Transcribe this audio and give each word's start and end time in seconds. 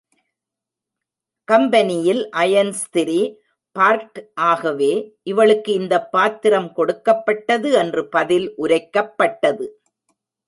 கம்பெனியில் 1.47 2.29
அயன் 2.29 2.71
ஸ்திரீ 2.71 3.17
பார்ட்க் 3.75 4.31
ஆகவே 4.33 4.89
இவளுக்கு 5.23 5.73
இந்தப் 5.73 6.11
பாத்திரம் 6.11 6.73
கொடுக்கப்பட்டது 6.73 7.71
என்று 7.71 8.07
பதில் 8.07 8.47
உரைக்கப்பட்டது. 8.57 9.67